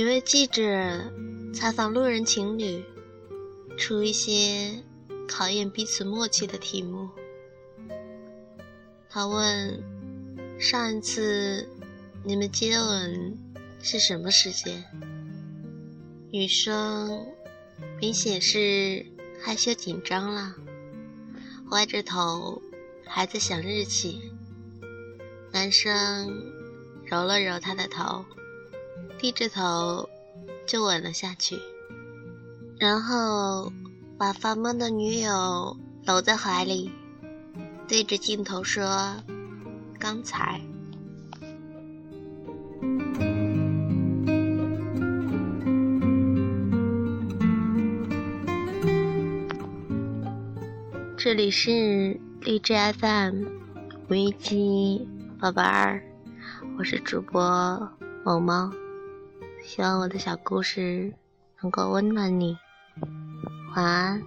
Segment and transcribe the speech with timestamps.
[0.00, 0.62] 一位记者
[1.52, 2.82] 采访路人情侣，
[3.76, 4.82] 出一些
[5.28, 7.10] 考验彼此默契的题目。
[9.10, 9.84] 他问
[10.58, 11.68] ：“上一次
[12.24, 13.36] 你们接吻
[13.82, 14.82] 是什么时间？”
[16.32, 17.26] 女生
[18.00, 19.04] 明显是
[19.38, 20.54] 害羞紧张了，
[21.72, 22.62] 歪着头
[23.04, 24.18] 还在想日期。
[25.52, 26.42] 男生
[27.04, 28.24] 揉了揉她的头。
[29.18, 30.08] 低着头，
[30.66, 31.58] 就吻了下去，
[32.78, 33.72] 然后
[34.16, 35.76] 把发懵的女友
[36.06, 36.90] 搂在怀里，
[37.86, 39.16] 对着镜头说
[39.98, 40.60] ：“刚才。”
[51.22, 53.44] 这里是荔枝 FM
[54.08, 55.06] 五一七
[55.38, 56.02] 八八二，
[56.78, 57.86] 我是主播
[58.24, 58.70] 某猫。
[59.64, 61.12] 希望我的小故事
[61.62, 62.56] 能够温暖你，
[63.74, 64.22] 晚安。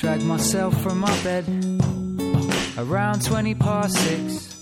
[0.00, 1.44] Drag myself from my bed
[2.78, 4.54] around 20 past six.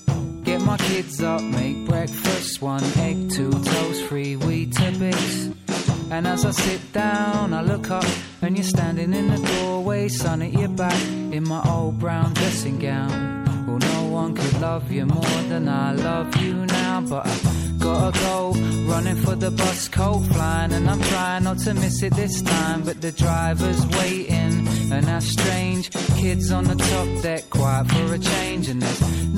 [0.43, 5.66] Get my kids up, make breakfast, one egg, two toast, three wheat bits.
[6.09, 8.05] And as I sit down, I look up,
[8.41, 12.79] and you're standing in the doorway, sun at your back, in my old brown dressing
[12.79, 13.67] gown.
[13.67, 18.19] Well, no one could love you more than I love you now, but I've gotta
[18.21, 18.53] go,
[18.87, 22.83] running for the bus, coat flying, and I'm trying not to miss it this time,
[22.83, 25.91] but the driver's waiting, and that's strange.
[26.17, 29.35] Kids on the top deck, quiet for a change, and there's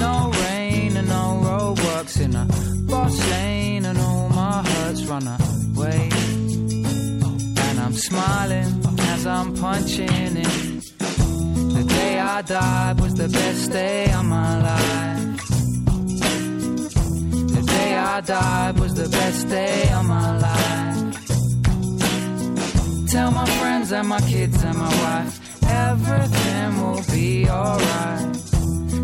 [8.48, 10.80] smiling as I'm punching in.
[11.74, 15.46] The day I died was the best day of my life.
[17.54, 21.26] The day I died was the best day of my life.
[23.10, 28.32] Tell my friends and my kids and my wife, everything will be alright.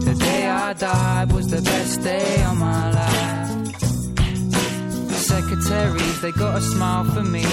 [0.09, 3.25] The day I died was the best day of my life
[5.25, 7.45] secretaries, they got a smile for me.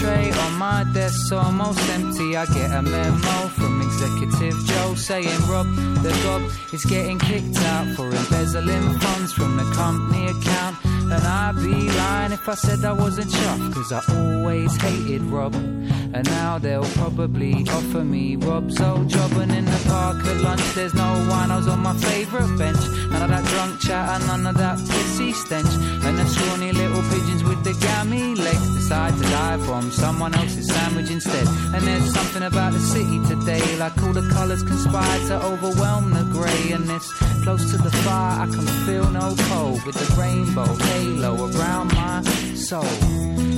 [0.00, 2.34] Tray on my desk's almost empty.
[2.34, 5.66] I get a memo from Executive Joe saying Rob,
[6.02, 10.76] the gob is getting kicked out for embezzling funds from the company account.
[10.84, 15.54] And I'd be lying if I said I wasn't chuffed, cause I always hated Rob.
[15.54, 19.32] And now they'll probably offer me Rob's old job.
[19.32, 21.50] And in the park at lunch, there's no wine.
[21.50, 22.80] I was on my favourite bench.
[23.10, 25.74] None of that drunk chat and none of that pissy stench.
[26.06, 30.66] And the scrawny little pigeons with the gammy legs decide to die from someone else's
[30.66, 31.46] sandwich instead.
[31.74, 36.24] And there's something about the city today, like all the colours conspire to overwhelm the
[36.24, 36.72] grey.
[36.72, 37.12] And it's
[37.44, 42.22] close to the fire, I can feel no cold with the rainbow halo around my
[42.56, 42.94] soul.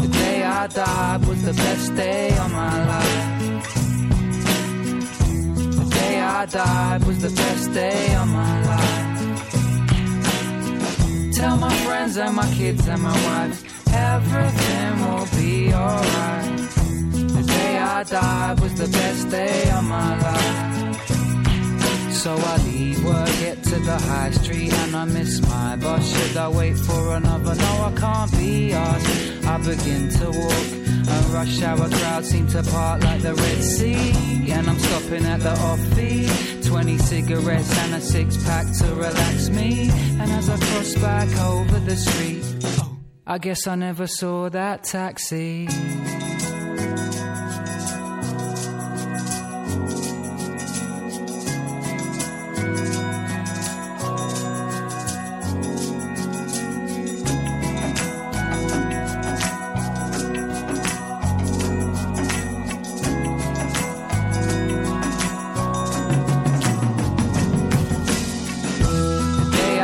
[0.02, 3.16] The day I died was the best day of my life.
[5.80, 9.12] The day I died was the best day of my life.
[11.36, 16.58] Tell my friends and my kids and my wife, everything will be alright.
[17.36, 20.72] The day I died was the best day of my life.
[22.22, 26.06] So I leave work, get to the high street, and I miss my bus.
[26.06, 27.54] Should I wait for another?
[27.54, 29.44] No, I can't be asked.
[29.44, 30.82] I begin to walk.
[31.08, 34.52] A rush hour crowd seem to part like the Red Sea.
[34.52, 36.64] And I'm stopping at the offbeat.
[36.64, 39.90] 20 cigarettes and a six pack to relax me.
[40.20, 42.44] And as I cross back over the street,
[43.24, 45.68] I guess I never saw that taxi.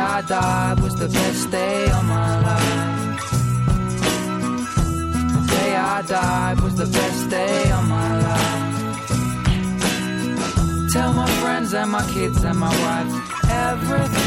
[0.01, 1.78] I died was the best day
[6.07, 9.03] I was the best day of my life.
[10.93, 13.11] Tell my friends and my kids and my wife,
[13.49, 14.18] everything